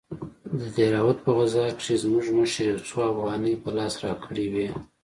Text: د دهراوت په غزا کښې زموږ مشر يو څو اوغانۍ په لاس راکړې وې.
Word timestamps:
د 0.59 0.61
دهراوت 0.75 1.17
په 1.25 1.31
غزا 1.37 1.65
کښې 1.77 1.95
زموږ 2.03 2.25
مشر 2.37 2.65
يو 2.71 2.79
څو 2.87 2.97
اوغانۍ 3.11 3.53
په 3.63 3.69
لاس 3.77 3.93
راکړې 4.05 4.45
وې. 4.53 4.69